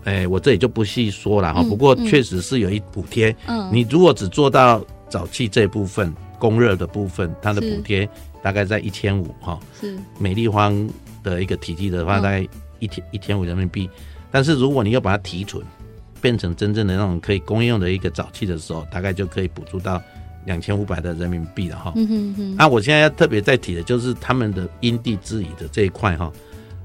[0.05, 1.63] 哎，我这里就不细说了哈。
[1.63, 3.35] 不过确实是有一补贴。
[3.73, 6.15] 你如果只做到早期这部分。
[6.37, 8.07] 供热的部分，它的补贴
[8.43, 10.87] 大概在一千五哈，是每立方
[11.23, 12.47] 的一个体积的话，大概
[12.81, 13.89] 一千一千五人民币。
[14.31, 15.65] 但是如果你要把它提纯，
[16.25, 20.03] 变成真正的那种可以公用的一个沼气的时候，大概就可以补助到
[20.47, 21.93] 两千五百的人民币了哈。
[21.97, 22.57] 嗯哼哼。
[22.57, 26.33] 那我现在要特别再提的就是他们的因地制宜的这一块哈，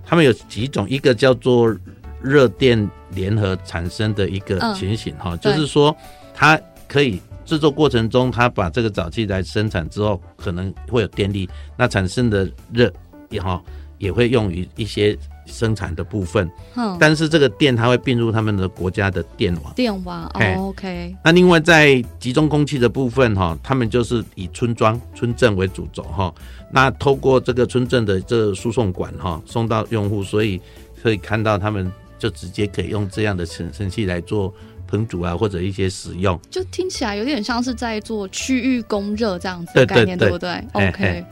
[0.05, 1.73] 他们有几种，一个叫做
[2.21, 5.95] 热电联合产生的一个情形哈，就是说
[6.33, 7.21] 它可以。
[7.45, 12.93] 制作过程中，它把这个沼气来生产之后，可能会有电力，那产生的热
[13.31, 13.59] 也哈
[13.99, 16.49] 也会用于一些生产的部分。
[16.75, 19.71] 嗯，但是这个电它会并入他们的国家的电网。
[19.75, 21.15] 电网、哦、OK。
[21.23, 26.33] 那另外在集中供气的部分哈，他们就是以村庄、村镇为主轴哈。
[26.71, 30.59] 那透过这个村镇的这个输送管哈送到用户，所以
[31.03, 34.53] 可以看到他们就直接可以用这样的神神器来做。
[34.91, 41.25] 烹煮啊，或者一些使用，就听起来有点像是在做区域供热这样子的概念，对，对，对，对不对？OK。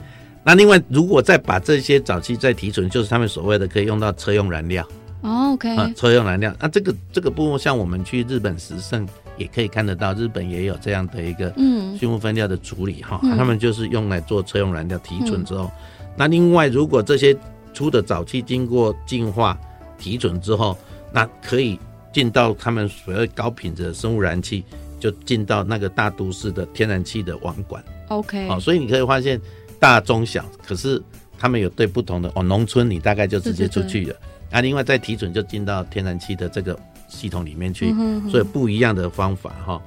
[0.47, 4.87] 那另外，如果再把这些沼气再提纯，就是他们所谓的可以用到车用燃料。
[5.21, 5.75] Oh, OK。
[5.75, 9.05] 啊，车用燃料，那这个这个部分，像我们去日本时胜
[9.35, 15.65] 也可以看得到，日本也有这样的一个嗯畜牧粪料的处理哈，嗯、他们就是用来做车用燃料提纯之后，
[15.99, 17.35] 嗯、那另外如果这些
[17.73, 19.59] 出的沼气经过净化
[19.97, 20.77] 提纯之后，
[21.11, 21.77] 那可以。
[22.13, 24.63] 进到他们所谓高品质的生物燃气，
[24.99, 27.83] 就进到那个大都市的天然气的网管。
[28.07, 29.39] OK，好，所以你可以发现
[29.79, 31.01] 大中小，可是
[31.37, 34.15] 他们有对不同的哦，农村你大概就直接出去了，
[34.51, 37.93] 啊，另外再提准就进到天然气的这个系统里面去，
[38.29, 39.81] 所以不一样的方法哈。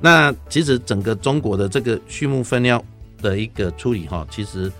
[0.00, 2.82] 那其实整个中国的这个畜牧粪尿
[3.22, 4.70] 的一个处理哈，其实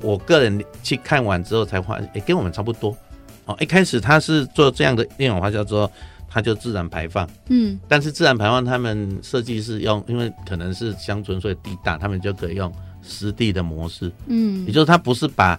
[0.00, 2.96] 我个人去看完之后才发现，哎，跟我们差不多。
[3.46, 5.90] 哦，一开始他是做这样的一种化，叫做。
[6.32, 15.58] 它就自然排放，嗯，但是自然排放他们设计是用，因为可能是乡村所以地大，他们就可以用湿地的模式，嗯，也就是它不是把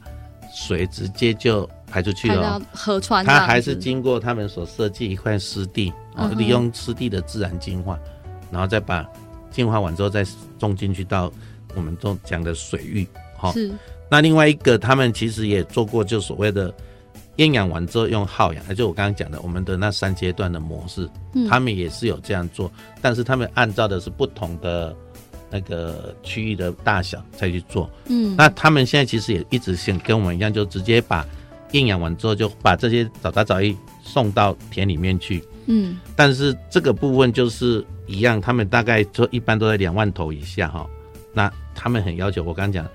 [0.54, 8.00] 水直接就排出去了，河川，它还是经过他们所设计一块湿地，啊，利用湿地的自然净化，
[8.52, 9.08] 然后再把
[9.50, 10.26] 净化完之后再
[10.60, 11.32] 种进去到
[11.76, 13.72] 我们中讲的水域，哈，是。
[14.10, 16.74] 那另外一个他们其实也做过，就所谓的。
[17.38, 22.70] 厌氧完之后用耗氧，就我刚刚讲的，我们的那三阶段的模式，嗯、他们也是有这样做，
[23.02, 24.94] 但是他们按照的是不同的
[25.52, 27.90] 那个区域的大小再去做。
[28.08, 31.26] 嗯，那他们现在其实也一直想跟我们一样，就直接把
[31.74, 35.44] 厌氧完之后，就把这些早杂早育送到田里面去。
[35.68, 40.90] 嗯，但是这个部分就是一样，他们大概就一般都在两万头以下哈。
[41.34, 42.90] 那他们很要求，我刚刚讲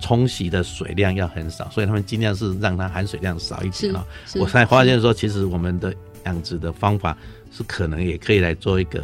[0.00, 4.04] 冲洗的水量要很少，所以他们尽量是让它含水量少一点啊。
[4.36, 5.92] 我才发现说，其实我们的
[6.26, 7.16] 养殖的方法
[7.50, 9.02] 是可能也可以来做一个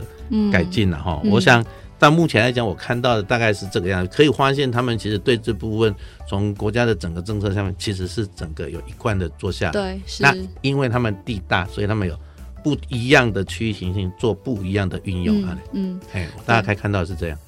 [0.53, 1.21] 改进了哈。
[1.25, 1.65] 我想
[2.05, 5.95] 到目前来讲，我看到的大概是这个样子，可以发现他们其实对这部分
[6.29, 9.73] 从国家的整个政策上面，其实是整个有一贯的做下来。
[9.73, 10.23] 对，是。
[10.23, 12.19] 那因为他们地大，所以他们有。
[12.65, 17.39] 不一样的区域行性做不一样的运用啊，嗯，哎、嗯，大家可以看到是这样。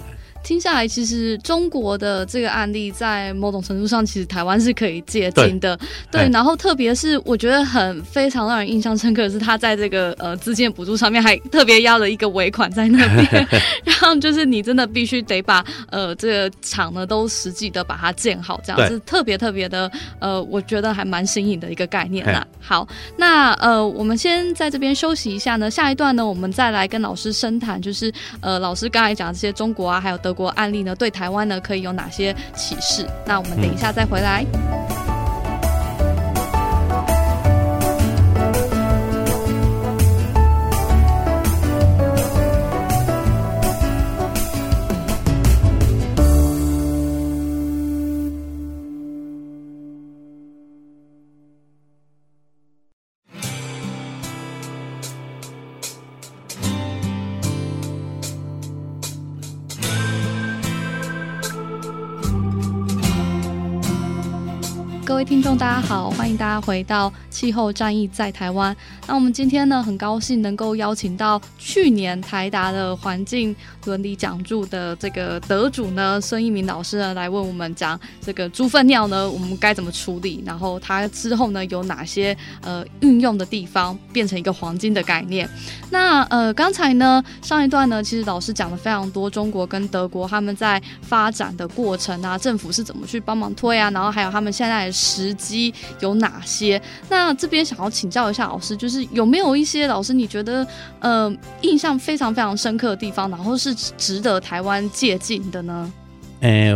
[0.46, 5.76] 听下来，其实中国的这个案例在某种程度上，其实台湾是可以借鉴的。
[6.08, 13.48] 对，对，然后特别是我觉得很非常让人印象深刻的是，他在这个呃资金补助上面还特别压了一个尾款在那边，
[13.82, 22.46] 然后就是你真的必须得把呃这个厂呢都实际的把它建好，这样子特别特别的呃，我觉得还蛮新颖的一个概念啦。
[22.60, 30.35] 好，那呃我们先在这边休息一下呢，下一段呢我们再来跟老师深谈，就是呃老师刚才讲这些中国啊，还有德。
[30.36, 33.06] 国案例呢，对台湾呢可以有哪些启示？
[33.24, 34.44] 那我们等一下再回来。
[65.26, 68.74] 听众，大家好，欢迎大家回到气候战役在台湾。
[69.08, 73.54] 那我们今天呢，很高兴能够邀请到去年台达的环境
[73.86, 80.44] 伦理讲助的这个得主呢，孙一鸣老师呢，来为我们讲这个猪粪尿呢，我们该怎么处理？
[80.46, 85.48] 然后它之后呢，有哪些呃运用的地方，变成一个黄金的概念？
[85.90, 94.88] 那呃，刚才呢，上一段呢，其实老师讲了非常多中国跟德国他们在发展的过程啊，政府是怎么去帮忙推啊，然后还有他们现在。
[95.16, 96.80] 时机有哪些？
[97.08, 100.66] 那这边想要请教一下老师，就是有没有一些老师你觉得
[101.00, 105.92] 呃印象非常非常深刻的地方，然后是值得台湾借鉴的呢？
[106.42, 106.70] 哎、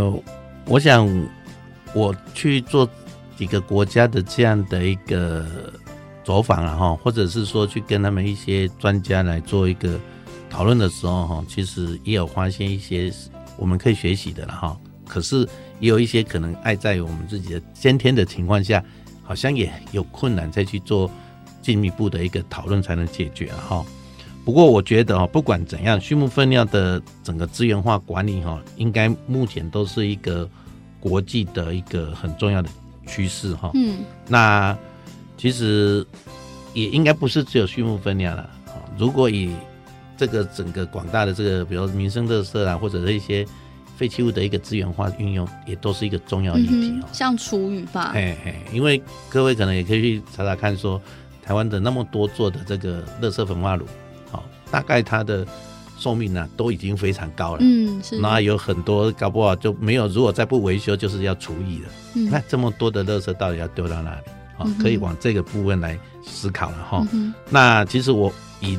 [0.64, 1.06] 我想
[1.92, 2.88] 我去做
[3.36, 5.44] 几个国家的这样的一个
[6.24, 10.00] 走访啊，哈，或者是说去跟他们一些专家来做一个
[10.48, 13.12] 讨论的时候，哈，其实也有发现一些
[13.58, 14.76] 我们可以学习的了，哈。
[15.10, 15.48] 可是。
[15.80, 18.84] 也有一些可能爱在于我们自己的先天的情况下，
[19.22, 21.10] 好像也有困难再去做
[21.62, 23.82] 进一步的一个讨论才能解决哈。
[24.44, 30.46] 不过我觉得哈，不管怎样，畜牧粪尿的整个资源化管理哈，应该目前都是一个
[31.00, 32.68] 国际的一个很重要的
[33.06, 33.70] 趋势哈。
[33.72, 34.76] 嗯，那
[35.38, 36.06] 其实
[36.74, 38.50] 也应该不是只有畜牧粪尿了。
[38.98, 39.50] 如果以
[40.14, 43.46] 这个整个广大的这个，比如民生特色啊，或者是一些。
[44.00, 47.08] 废弃物的一个资源化运用，也都是一个重要议题哦、嗯。
[47.12, 48.14] 像厨余吧，
[48.72, 50.98] 因为各位可能也可以去查查看，说
[51.44, 53.84] 台湾的那么多做的这个垃圾焚化炉，
[54.30, 55.46] 好，大概它的
[55.98, 57.58] 寿命呢都已经非常高了。
[57.60, 58.18] 嗯，是。
[58.18, 61.88] 那有很多搞不好就没有，如果再不维修，就是要除役了。
[62.14, 64.22] 嗯，那这么多的垃圾到底要丢到哪里？
[64.56, 67.06] 哦，可以往这个部分来思考了哈。
[67.12, 68.78] 嗯、那其实我以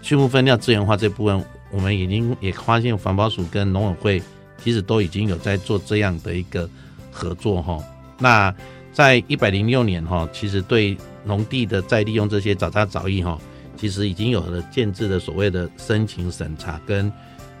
[0.00, 4.22] 畜牧分料资源化这部分，我们已经也发现环保署跟农委会。
[4.62, 6.68] 其实都已经有在做这样的一个
[7.10, 7.78] 合作哈。
[8.18, 8.54] 那
[8.92, 13.38] 在一百零六年哈，其实对农地的再利用这些早杂早育哈，
[13.76, 17.10] 其实已经有了建置的所谓的申请审查跟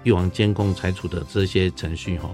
[0.04, 2.30] 预防监控拆除的这些程序哈。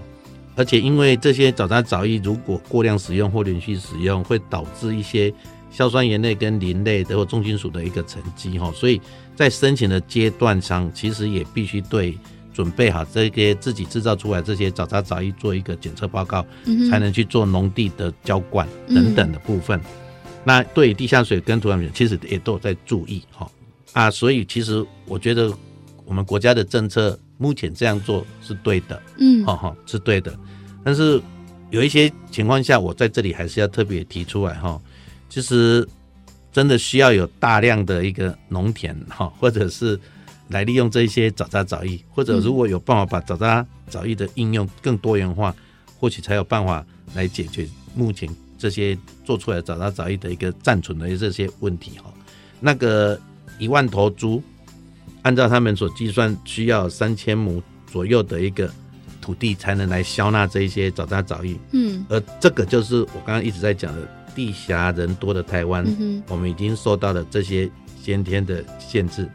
[0.57, 5.33] 而且因为这些早杂早育如果过量使用或连续使用，会导致一些
[5.71, 9.01] 硝酸盐类跟磷类的或重金属的一个沉积哈，所以
[9.37, 12.19] 在申请的阶段上，其实也必须对。
[12.59, 19.79] 准备好这些自己制造出来这些早茶早育做一个检测报告，嗯，才能去做农地的浇灌等等的部分。
[19.79, 19.85] 嗯、
[20.43, 23.49] 那对地下水跟土壤其实也都有在注意哈
[23.93, 25.53] 啊，所以其实我觉得
[26.05, 30.37] 我们国家的政策目前这样做是对的，嗯，哈哈是对的。
[30.83, 31.23] 但是
[31.71, 34.81] 有一些情况下，我在这里还是要特别提出来哈，
[35.29, 35.89] 其实
[36.51, 39.97] 真的需要有大量的一个农田哈，或者是。
[40.49, 45.55] 来利用这些早杂早育，或者如果有办法把早杂早育的应用更多元化，
[45.99, 46.85] 或许才有办法
[47.15, 52.13] 来解决目前这些做出来的早杂早育的一个暂存的这些问题哈。
[52.61, 53.21] 那个
[53.59, 54.43] 一万头猪，
[55.23, 58.71] 按照他们所计算，需要三千亩左右的一个
[59.21, 61.57] 土地才能来消纳这一些早杂早育。
[61.73, 67.71] 嗯，而这个就是我刚刚一直在讲的地狭人多的台湾，嗯我们已经受到了这些
[68.03, 69.29] 先天的限制。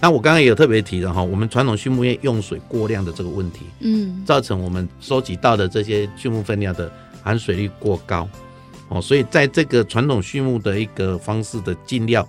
[0.00, 6.92] 那我刚刚也有特别提到哈，我们传统畜牧业用水过量的这个问题，嗯，造成我们收集到的这些畜牧粪尿的
[7.22, 8.28] 含水率过高，
[8.90, 12.28] 哦，所以在这个传统畜牧的一个方式的进料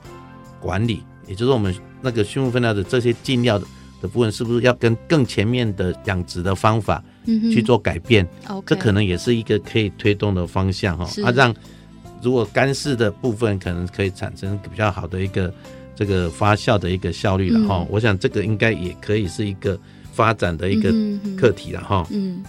[0.61, 3.66] 管理，也就是我们那个畜牧粪料的这些进料的
[4.01, 8.26] 的部分，是不是要跟更前面的养殖的方法去做改变？
[8.47, 11.53] 嗯、这可能也是一个可以推动的方向哈，啊，让
[12.22, 15.53] 如果干式的部分可能可以产生比较好的一个。
[15.95, 19.79] 这个发酵的一个效率了哈，嗯、我想这个应该也可以是一个
[20.11, 20.91] 发展的一个
[21.39, 22.05] 课题了哈。
[22.11, 22.43] 嗯，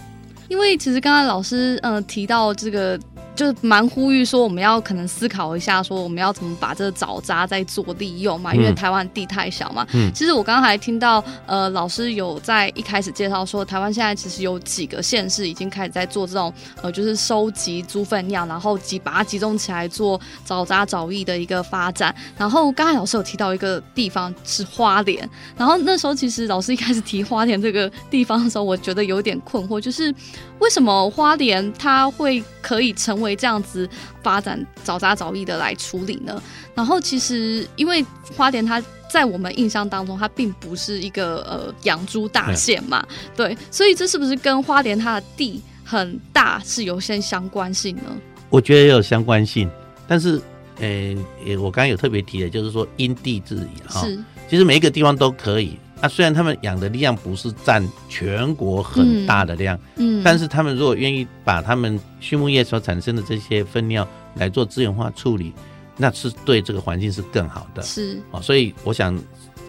[0.49, 2.99] 因为其实刚才老师呃提到这个。
[3.37, 8.51] 就蛮呼吁说，我们要可能思考一下，说我们要怎么把这个沼渣再做利用嘛？
[8.55, 9.85] 因为台湾地太小嘛。
[9.93, 10.11] 嗯。
[10.11, 22.13] 其实我刚刚还听到，呃，老师有在一开始介绍说，台湾现在其实有几个县市已经开始在做这种，呃，就是收集猪粪尿，然后集把它集中起来做沼渣沼液的一个发展。
[22.35, 30.11] 然后刚才老师有提到一个地方是花莲，然后那时候其实老师一开始提花莲这个地方的时候，我觉得有点困惑，就是
[30.57, 33.87] 为什么花莲它会可以成为为这样子
[34.23, 36.41] 发展藻渣藻液的来处理呢？
[36.73, 38.03] 然后其实因为
[38.35, 43.05] 花莲它在我们印象当中，它并不是一个呃养猪大县嘛，
[43.35, 48.03] 对，所以这是不是跟花莲它的地很大是有些相关性呢？
[48.49, 49.69] 我觉得也有相关性，
[50.07, 50.41] 但是
[50.79, 51.15] 呃，
[51.57, 54.17] 我刚刚有特别提的，就是说因地制宜哈，是
[54.49, 55.77] 其实每一个地方都可以。
[56.01, 65.53] 那虽然他们养的量不是占全国很大的量，嗯，嗯，但是他们如果愿意把他们畜牧业所产生的这些粪尿来做资源化处理，
[65.97, 68.21] 那是对这个环境是更好的，是。
[68.31, 69.17] 哦，所以我想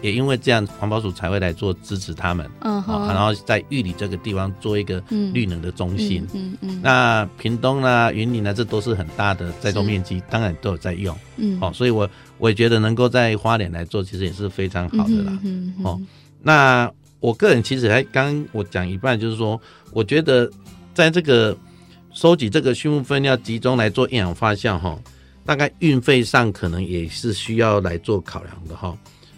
[0.01, 5.03] 也因为这样，环保署才会来做支持他们，嗯哼，然后在玉里这个地方做一个
[5.33, 15.99] 绿能的中心，嗯嗯，嗯，嗯，那屏东啊、云林啊，这都是很大的栽种面积，当然都有在用，嗯，哦，所以我我也觉得能够在花莲来做，其实也是非常好的啦，嗯哦。
[16.41, 19.59] 那我个人其实还刚我讲一半，就是说，
[19.91, 20.49] 我觉得
[20.93, 21.57] 在这个
[22.13, 24.97] 收集这个畜牧粪尿集中来做厌氧发酵哈，
[25.45, 28.97] 大概运费上可能也是需要来做考量的哈，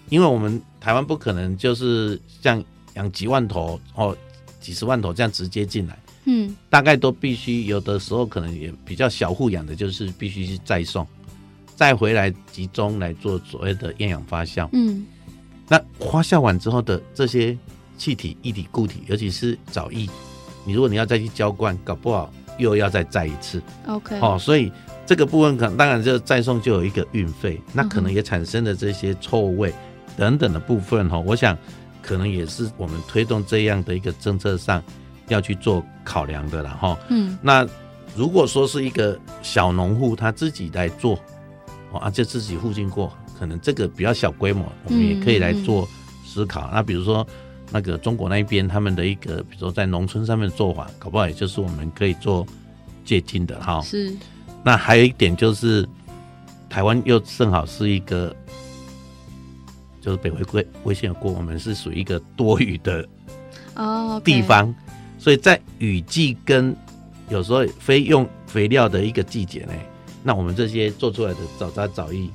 [0.09, 4.15] 因为我们台湾不可能就是像养几万头哦，
[4.59, 11.05] 几十万头这样直接进来，嗯，大概都必须有的时候可能也比较小户养的，就是必须去再送，
[11.75, 15.03] 再回来集中来做所谓的厌氧发酵，嗯。
[15.67, 17.57] 那花酵完之后的这些
[17.97, 20.09] 气体、液体、固体，尤其是藻液，
[20.65, 23.61] 你如果你要再去浇灌，搞不好又要再载一次。
[23.87, 24.71] OK，哦，所以
[25.05, 29.73] 这个部分可能当然就再送就有一个运费，那可能也产生了这些臭味
[30.17, 31.19] 等等的部分哈。
[31.19, 31.57] 我想
[32.01, 34.83] 可能也是我们推动这样的一个政策上
[35.27, 36.97] 要去做考量的了哈。
[37.09, 37.67] 嗯，那
[38.15, 41.17] 如果说是一个小农户他自己来做，
[41.93, 43.11] 啊，就自己附近过。
[43.41, 45.89] 可能这个比较小规模，我们也可以来做
[46.23, 46.69] 思考。
[46.71, 47.27] 那比如说，
[47.71, 52.45] 那个中国那一边他们的一个，比如说在农村上面做法，搞不好也就是我们可以做
[53.03, 53.81] 借鉴的哈。
[53.81, 54.15] 是。
[54.63, 55.83] 那还有一点就是，
[56.69, 58.31] 台湾又正好是一个，
[60.01, 63.03] 就是北回归危险有过，我们是属于一个多雨的
[63.73, 64.71] 哦地方，
[65.17, 66.75] 所以在雨季跟
[67.27, 69.73] 有时候非用肥料的一个季节呢，
[70.21, 72.29] 那我们这些做出来的早渣藻液。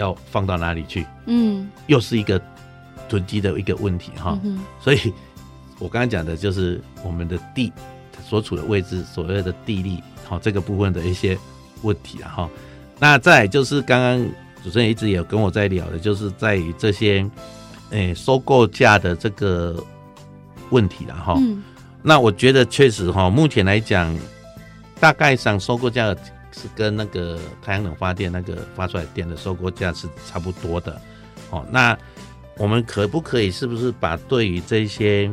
[0.00, 1.06] 要放到哪里去？
[1.26, 2.40] 嗯，又是一个
[3.08, 4.36] 囤积的一个问题哈。
[4.42, 4.98] 嗯、所以，
[5.78, 7.70] 我刚刚讲的就是我们的地
[8.26, 11.38] 所处的位置，所谓的地利，好这个部分的一些
[11.82, 12.48] 问题了哈。
[12.98, 14.18] 那再就是刚刚
[14.64, 17.18] 主持人一直有跟我在聊的，就是在于这些
[17.90, 19.76] 诶、欸、收购价的这个
[20.70, 21.34] 问题了哈。
[21.38, 21.62] 嗯、
[22.02, 24.16] 那我觉得确实哈，目前来讲，
[24.98, 26.16] 大概上收购价。
[26.52, 31.00] 是跟那个太阳能发电那个发出来电的收购价是差不多的，
[31.50, 31.96] 哦，那
[32.56, 35.32] 我们可不可以是不是把对于这些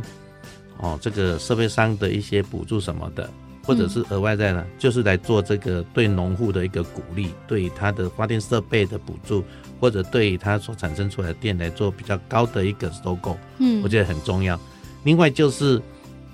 [0.78, 3.30] 哦这个设备商的一些补助什么的，
[3.63, 9.43] 或者是额外在呢，就是来做这个对农户的一个鼓励，对于他的发电设备的补助，
[9.80, 14.59] 或者对于他所产生出来的电来做比较高的一个收购，嗯，我觉得很重要。
[15.03, 15.82] 另外就是，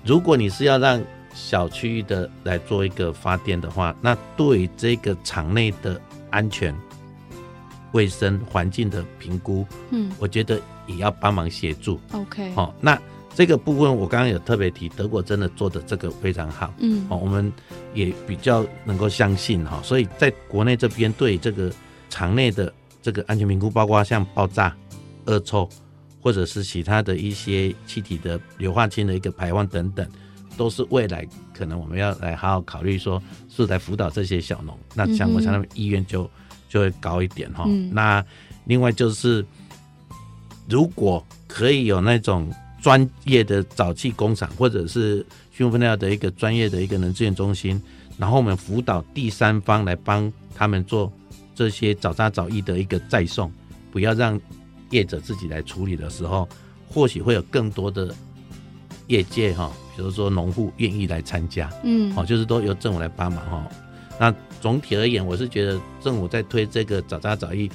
[0.04, 1.02] 如果你是要让
[1.34, 6.74] 小区域的来做一个发电的话，那对于这个场内的安全、
[7.92, 12.00] 卫生环境的评估，嗯，我觉得也要帮忙协助。
[12.12, 12.96] OK，好，那
[13.34, 17.52] 这个部分我刚刚有特别提，德国真的做的这个非常好，嗯，好，我们
[17.92, 21.72] 也比较能够相信哈，所以在国内这边对这个
[22.08, 22.72] 场内的
[23.02, 24.74] 这个安全评估，包括像爆炸、
[25.26, 25.68] 恶臭，
[26.20, 30.08] 或者是其他的一些气体的硫化氢的一个排放等等。
[30.56, 34.78] 都是未来可能我们要来好好考虑说，是来辅导这些小农。
[34.94, 36.28] 那像我想他们意愿就
[36.68, 37.64] 就会高一点哈。
[37.66, 38.24] 嗯、那
[38.64, 39.44] 另外就是，
[40.68, 42.50] 如果可以有那种
[42.80, 47.80] 专业的沼气工厂，或者是畜牧分料的一个专业的一个能资源中心，
[48.18, 51.12] 然后我们辅导第三方来帮他们做
[51.54, 53.52] 这些沼渣沼液的一个再送，
[53.92, 54.40] 不要让
[54.90, 56.48] 业者自己来处理的时候，
[56.88, 58.14] 或许会有更多的
[59.06, 59.72] 业界哈。
[59.96, 63.68] 比如说，农户愿意来参加，嗯，好，就是都由政府来帮忙哈。
[64.18, 67.70] 那总体而言，我是觉得政府在推这个早扎早育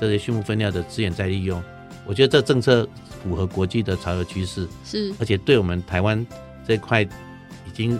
[0.00, 1.62] 这些畜牧分料的资源再利用，
[2.06, 2.88] 我觉得这政策
[3.22, 6.24] 符合国际的潮流趋势，是，而且对我们台湾
[6.66, 7.08] 这块已
[7.74, 7.98] 经。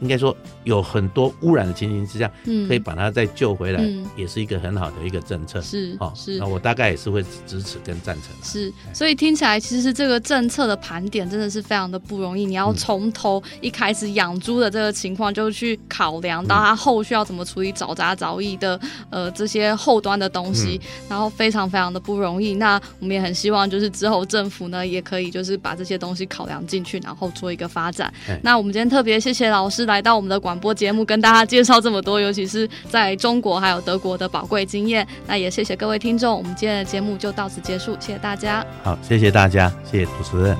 [0.00, 8.24] 应该说有很多污染的情形之下，嗯，可以把它再救回来，嗯，也是一个很好的一个政策，是，哦，是，那我大概也是会支持跟赞成。
[8.42, 18.78] 是，所以听起来其实这个政策的盘点真的是非常的不容易，你要从头一开始养猪的这个情况就去考量到它后续要怎么处理沼杂沼液的
[19.10, 22.54] 呃这些后端的东西，嗯，然后非常非常的不容易。
[22.54, 28.12] 那我们也很希望就是之后政府呢也可以就是把这些东西考量进去，然后做一个发展。
[28.42, 29.87] 那我们今天特别谢谢老师。
[29.88, 35.04] 来到我们的广播节目，跟大家介绍这么多，尤其是在中国还有德国的宝贵经验。
[35.26, 38.64] 那也谢谢各位听众，我们今天的节目就到此结束，谢谢大家。
[38.84, 40.56] 好，谢谢大家，谢谢主持人。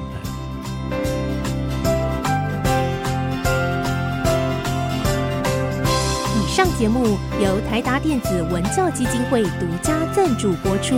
[6.34, 10.96] 以上节目由台达电子文教基金会独家赞助播出。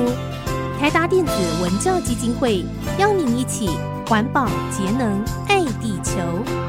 [0.79, 2.65] 台达电子文教基金会
[2.99, 3.69] 邀您一起
[4.09, 6.60] 环保节能爱地球。